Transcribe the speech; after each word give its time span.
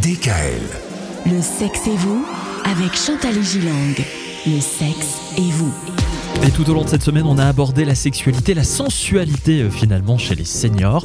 DKL. 0.00 0.62
Le 1.26 1.42
sexe 1.42 1.86
et 1.86 1.96
vous 1.96 2.24
avec 2.64 2.96
Chantal 2.96 3.36
et 3.36 3.42
Gilang. 3.42 3.94
Le 4.46 4.58
sexe 4.58 5.18
et 5.36 5.50
vous. 5.50 5.70
Et 6.42 6.50
tout 6.50 6.68
au 6.70 6.72
long 6.72 6.84
de 6.84 6.88
cette 6.88 7.02
semaine, 7.02 7.26
on 7.26 7.36
a 7.36 7.44
abordé 7.44 7.84
la 7.84 7.94
sexualité, 7.94 8.54
la 8.54 8.64
sensualité 8.64 9.60
euh, 9.60 9.70
finalement 9.70 10.16
chez 10.16 10.34
les 10.34 10.46
seniors. 10.46 11.04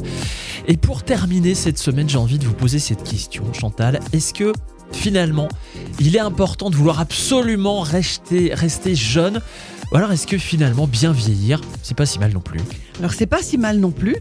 Et 0.66 0.78
pour 0.78 1.02
terminer 1.02 1.54
cette 1.54 1.76
semaine, 1.76 2.08
j'ai 2.08 2.16
envie 2.16 2.38
de 2.38 2.46
vous 2.46 2.54
poser 2.54 2.78
cette 2.78 3.02
question, 3.02 3.44
Chantal. 3.52 4.00
Est-ce 4.14 4.32
que 4.32 4.54
finalement, 4.92 5.48
il 6.00 6.16
est 6.16 6.20
important 6.20 6.70
de 6.70 6.76
vouloir 6.76 7.00
absolument 7.00 7.80
rester, 7.80 8.52
rester 8.54 8.94
jeune 8.94 9.40
Ou 9.92 9.96
alors 9.96 10.12
est-ce 10.12 10.26
que 10.26 10.38
finalement, 10.38 10.86
bien 10.86 11.12
vieillir, 11.12 11.60
c'est 11.82 11.96
pas 11.96 12.06
si 12.06 12.18
mal 12.18 12.32
non 12.32 12.40
plus? 12.40 12.60
Alors 12.98 13.12
c'est 13.12 13.26
pas 13.26 13.42
si 13.42 13.56
mal 13.58 13.78
non 13.78 13.90
plus. 13.90 14.16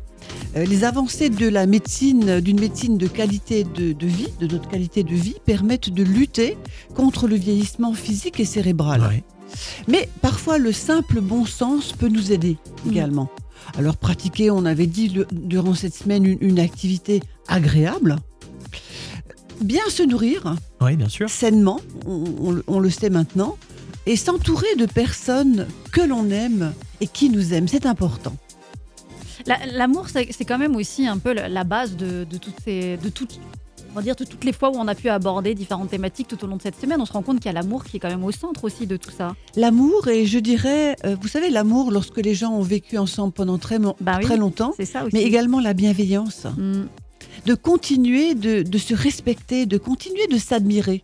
Euh, 0.55 0.65
les 0.65 0.83
avancées 0.83 1.29
de 1.29 1.47
la 1.47 1.65
médecine, 1.65 2.39
d'une 2.41 2.59
médecine 2.59 2.97
de 2.97 3.07
qualité 3.07 3.63
de, 3.63 3.93
de 3.93 4.07
vie, 4.07 4.27
de 4.39 4.47
notre 4.47 4.69
qualité 4.69 5.03
de 5.03 5.13
vie, 5.15 5.35
permettent 5.45 5.89
de 5.89 6.03
lutter 6.03 6.57
contre 6.95 7.27
le 7.27 7.35
vieillissement 7.35 7.93
physique 7.93 8.39
et 8.39 8.45
cérébral. 8.45 9.01
Ouais. 9.01 9.23
Mais 9.87 10.09
parfois, 10.21 10.57
le 10.57 10.71
simple 10.71 11.21
bon 11.21 11.45
sens 11.45 11.93
peut 11.93 12.09
nous 12.09 12.31
aider 12.31 12.57
également. 12.89 13.29
Alors, 13.77 13.97
pratiquer, 13.97 14.51
on 14.51 14.65
avait 14.65 14.87
dit 14.87 15.09
le- 15.09 15.27
durant 15.31 15.73
cette 15.73 15.93
semaine, 15.95 16.25
une, 16.25 16.37
une 16.41 16.59
activité 16.59 17.21
agréable. 17.47 18.17
Bien 19.61 19.81
se 19.89 20.03
nourrir 20.03 20.55
Oui, 20.81 20.95
bien 20.95 21.09
sûr. 21.09 21.29
sainement, 21.29 21.79
on, 22.05 22.23
on 22.41 22.51
le- 22.51 22.63
on 22.67 22.79
le 22.79 22.89
sait 22.89 23.09
maintenant, 23.09 23.57
et 24.05 24.15
s'entourer 24.15 24.75
de 24.77 24.85
personnes 24.85 25.67
que 25.91 26.01
l'on 26.01 26.29
aime 26.29 26.73
et 27.01 27.07
qui 27.07 27.29
nous 27.29 27.53
aiment, 27.53 27.67
c'est 27.67 27.85
important. 27.85 28.35
La- 29.45 29.65
L'amour, 29.65 30.09
c'est 30.09 30.27
c'est 30.31 30.45
quand 30.45 30.57
même 30.57 30.75
aussi 30.75 31.07
un 31.07 31.17
peu 31.17 31.33
la 31.33 31.63
base 31.63 31.95
de, 31.95 32.23
de 32.29 32.37
toutes 32.37 32.55
ces, 32.63 32.97
de 32.97 33.09
toutes, 33.09 33.39
on 33.91 33.95
va 33.95 34.01
dire 34.01 34.15
de 34.15 34.25
toutes 34.25 34.43
les 34.43 34.51
fois 34.53 34.69
où 34.69 34.75
on 34.75 34.87
a 34.87 34.95
pu 34.95 35.09
aborder 35.09 35.55
différentes 35.55 35.89
thématiques 35.89 36.27
tout 36.27 36.43
au 36.43 36.47
long 36.47 36.57
de 36.57 36.61
cette 36.61 36.79
semaine. 36.79 36.99
On 37.01 37.05
se 37.05 37.13
rend 37.13 37.21
compte 37.21 37.37
qu'il 37.39 37.47
y 37.47 37.49
a 37.49 37.53
l'amour 37.53 37.83
qui 37.83 37.97
est 37.97 37.99
quand 37.99 38.09
même 38.09 38.23
au 38.23 38.31
centre 38.31 38.63
aussi 38.63 38.85
de 38.87 38.97
tout 38.97 39.11
ça. 39.11 39.35
L'amour, 39.55 40.07
et 40.07 40.25
je 40.25 40.39
dirais, 40.39 40.95
euh, 41.05 41.15
vous 41.21 41.27
savez, 41.27 41.49
l'amour, 41.49 41.91
lorsque 41.91 42.17
les 42.17 42.35
gens 42.35 42.51
ont 42.53 42.61
vécu 42.61 42.97
ensemble 42.97 43.33
pendant 43.33 43.57
très, 43.57 43.79
Bah 43.79 43.93
oui. 44.19 44.23
très 44.23 44.37
longtemps, 44.37 44.73
C'est 44.77 44.85
ça 44.85 45.03
aussi. 45.03 45.11
mais 45.15 45.23
également 45.23 45.59
la 45.61 45.73
bienveillance, 45.73 46.45
Mm. 46.57 46.83
De 47.45 47.55
continuer 47.55 48.35
de, 48.35 48.63
de 48.63 48.77
se 48.77 48.93
respecter, 48.93 49.65
de 49.65 49.77
continuer 49.77 50.27
de 50.27 50.37
s'admirer. 50.37 51.03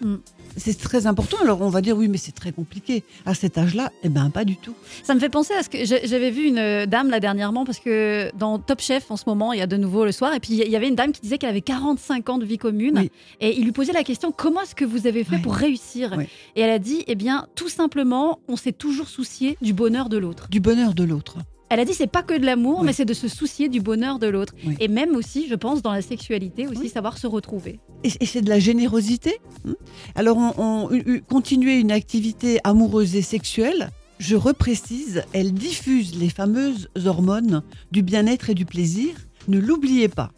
Mm. 0.00 0.16
C'est 0.56 0.78
très 0.78 1.06
important. 1.06 1.38
Alors 1.42 1.62
on 1.62 1.68
va 1.68 1.80
dire 1.80 1.96
oui, 1.96 2.08
mais 2.08 2.18
c'est 2.18 2.32
très 2.32 2.52
compliqué. 2.52 3.04
À 3.24 3.34
cet 3.34 3.58
âge-là, 3.58 3.90
eh 4.02 4.08
ben 4.08 4.30
pas 4.30 4.44
du 4.44 4.56
tout. 4.56 4.74
Ça 5.02 5.14
me 5.14 5.20
fait 5.20 5.28
penser 5.28 5.54
à 5.54 5.62
ce 5.62 5.68
que 5.68 5.84
j'avais 5.84 6.30
vu 6.30 6.46
une 6.46 6.58
euh, 6.58 6.86
dame 6.86 7.10
là 7.10 7.20
dernièrement 7.20 7.64
parce 7.64 7.78
que 7.78 8.30
dans 8.36 8.58
Top 8.58 8.80
Chef 8.80 9.10
en 9.10 9.16
ce 9.16 9.24
moment, 9.26 9.52
il 9.52 9.58
y 9.60 9.62
a 9.62 9.66
de 9.66 9.76
nouveau 9.76 10.04
le 10.04 10.12
soir 10.12 10.34
et 10.34 10.40
puis 10.40 10.52
il 10.52 10.68
y 10.68 10.76
avait 10.76 10.88
une 10.88 10.94
dame 10.94 11.12
qui 11.12 11.20
disait 11.20 11.38
qu'elle 11.38 11.50
avait 11.50 11.62
45 11.62 12.28
ans 12.28 12.38
de 12.38 12.44
vie 12.44 12.58
commune 12.58 12.98
Oui. 12.98 13.10
et 13.40 13.58
il 13.58 13.64
lui 13.64 13.72
posait 13.72 13.92
la 13.92 14.04
question 14.04 14.32
comment 14.32 14.60
est-ce 14.62 14.74
que 14.74 14.84
vous 14.84 15.06
avez 15.06 15.24
fait 15.24 15.38
pour 15.38 15.54
réussir. 15.54 16.18
Et 16.56 16.60
elle 16.60 16.70
a 16.70 16.78
dit 16.78 17.04
eh 17.06 17.14
bien 17.14 17.46
tout 17.54 17.68
simplement, 17.68 18.40
on 18.48 18.56
s'est 18.56 18.72
toujours 18.72 19.08
soucié 19.08 19.56
du 19.62 19.72
bonheur 19.72 20.08
de 20.08 20.18
l'autre. 20.18 20.48
Du 20.50 20.60
bonheur 20.60 20.94
de 20.94 21.04
l'autre. 21.04 21.38
Elle 21.74 21.80
a 21.80 21.84
dit 21.86 21.94
c'est 21.94 22.06
pas 22.06 22.22
que 22.22 22.36
de 22.38 22.44
l'amour, 22.44 22.80
Oui. 22.80 22.86
mais 22.86 22.92
c'est 22.92 23.06
de 23.06 23.14
se 23.14 23.28
soucier 23.28 23.70
du 23.70 23.80
bonheur 23.80 24.18
de 24.18 24.26
l'autre. 24.26 24.52
Oui. 24.66 24.76
Et 24.78 24.88
même 24.88 25.16
aussi, 25.16 25.46
je 25.48 25.54
pense, 25.54 25.80
dans 25.80 25.92
la 25.92 26.02
sexualité, 26.02 26.66
aussi 26.66 26.80
Oui. 26.82 26.88
savoir 26.90 27.16
se 27.16 27.26
retrouver. 27.26 27.80
Et, 28.04 28.10
c'est 28.26 28.42
de 28.42 28.50
la 28.50 28.58
générosité. 28.58 29.38
hein? 29.66 29.72
Alors, 30.14 30.36
on, 30.36 30.52
on- 30.58 31.20
continuer 31.30 31.76
une 31.80 31.90
activité 31.90 32.58
amoureuse 32.62 33.16
et 33.16 33.22
sexuelle, 33.22 33.88
je 34.18 34.36
reprécise, 34.36 35.22
elle 35.32 35.54
diffuse 35.54 36.14
les 36.18 36.28
fameuses 36.28 36.88
hormones 37.06 37.62
du 37.90 38.02
bien-être 38.02 38.50
et 38.50 38.54
du 38.54 38.66
plaisir. 38.66 39.14
Ne 39.48 39.58
l'oubliez 39.58 40.08
pas. 40.08 40.30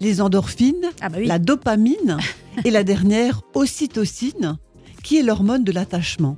Les 0.00 0.20
endorphines, 0.20 0.90
Ah 1.00 1.08
bah 1.10 1.18
oui. 1.20 1.26
la 1.26 1.38
dopamine 1.38 2.18
et 2.64 2.70
la 2.72 2.82
dernière, 2.82 3.42
ocytocine, 3.54 4.56
qui 5.04 5.16
est 5.18 5.22
l'hormone 5.22 5.62
de 5.64 5.70
l'attachement. 5.72 6.36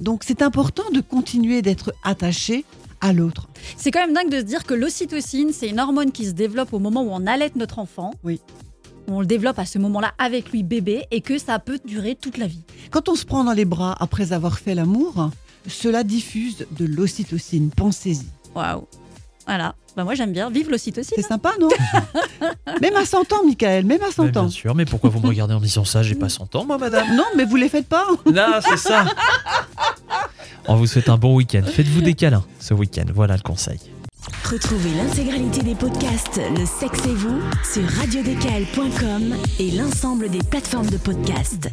Donc, 0.00 0.24
c'est 0.24 0.42
important 0.42 0.84
de 0.92 1.00
continuer 1.00 1.62
d'être 1.62 1.92
attaché 2.04 2.64
à 3.00 3.12
l'autre. 3.12 3.48
C'est 3.76 3.90
quand 3.90 4.00
même 4.00 4.14
dingue 4.14 4.30
de 4.30 4.38
se 4.38 4.42
dire 4.44 4.64
que 4.64 4.74
l'ocytocine, 4.74 5.52
c'est 5.52 5.68
une 5.68 5.80
hormone 5.80 6.12
qui 6.12 6.26
se 6.26 6.32
développe 6.32 6.72
au 6.72 6.78
moment 6.78 7.02
où 7.02 7.10
on 7.10 7.26
allait 7.26 7.50
notre 7.56 7.78
enfant. 7.78 8.12
Oui. 8.24 8.40
On 9.10 9.20
le 9.20 9.26
développe 9.26 9.58
à 9.58 9.64
ce 9.64 9.78
moment-là 9.78 10.12
avec 10.18 10.50
lui 10.50 10.62
bébé 10.62 11.04
et 11.10 11.20
que 11.22 11.38
ça 11.38 11.58
peut 11.58 11.78
durer 11.84 12.14
toute 12.14 12.36
la 12.36 12.46
vie. 12.46 12.62
Quand 12.90 13.08
on 13.08 13.14
se 13.14 13.24
prend 13.24 13.42
dans 13.44 13.52
les 13.54 13.64
bras 13.64 13.96
après 14.00 14.32
avoir 14.32 14.58
fait 14.58 14.74
l'amour, 14.74 15.30
cela 15.66 16.04
diffuse 16.04 16.66
de 16.72 16.84
l'ocytocine. 16.84 17.70
Pensez-y. 17.74 18.26
Waouh. 18.54 18.86
Voilà. 19.46 19.74
Bah 19.96 20.04
moi 20.04 20.14
j'aime 20.14 20.32
bien. 20.32 20.50
Vive 20.50 20.68
l'ocytocine. 20.70 21.14
C'est 21.16 21.22
sympa, 21.26 21.52
non? 21.58 21.68
Même 22.82 22.96
à 22.96 23.06
100 23.06 23.32
ans, 23.32 23.44
Michael, 23.46 23.86
même 23.86 24.02
à 24.02 24.06
Mais 24.08 24.12
100 24.12 24.24
bien 24.26 24.42
ans. 24.42 24.48
sûr, 24.50 24.74
mais 24.74 24.84
pourquoi 24.84 25.08
vous 25.10 25.20
me 25.20 25.26
regardez 25.26 25.54
en 25.54 25.60
disant 25.60 25.84
ça? 25.86 26.02
J'ai 26.02 26.14
pas 26.14 26.28
100 26.28 26.54
ans, 26.54 26.64
moi, 26.66 26.76
madame. 26.78 27.16
Non, 27.16 27.24
mais 27.34 27.44
vous 27.46 27.56
les 27.56 27.68
faites 27.70 27.88
pas. 27.88 28.04
Non, 28.30 28.60
c'est 28.60 28.76
ça. 28.76 29.06
On 30.68 30.76
vous 30.76 30.86
souhaite 30.86 31.08
un 31.08 31.16
bon 31.16 31.34
week-end. 31.34 31.62
Faites-vous 31.64 32.02
des 32.02 32.12
câlins 32.12 32.44
ce 32.60 32.74
week-end. 32.74 33.06
Voilà 33.14 33.36
le 33.36 33.42
conseil. 33.42 33.80
Retrouvez 34.44 34.90
l'intégralité 34.94 35.62
des 35.62 35.74
podcasts 35.74 36.40
Le 36.56 36.66
sexe 36.66 37.06
et 37.06 37.14
vous 37.14 37.40
sur 37.64 37.88
radiodécal.com 37.98 39.34
et 39.58 39.70
l'ensemble 39.70 40.28
des 40.28 40.40
plateformes 40.50 40.90
de 40.90 40.98
podcasts. 40.98 41.70